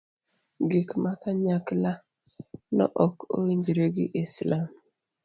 [0.69, 1.91] gik ma kanyakla
[2.75, 4.65] no ok owinjre gi islam